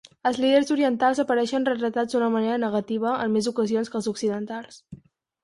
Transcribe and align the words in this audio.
Els 0.27 0.37
líders 0.43 0.69
orientals 0.75 1.21
apareixen 1.23 1.67
retratats 1.69 2.15
d'una 2.17 2.31
manera 2.37 2.57
negativa 2.65 3.13
en 3.27 3.35
més 3.37 3.51
ocasions 3.53 3.93
que 3.95 4.01
els 4.03 4.11
occidentals. 4.15 4.83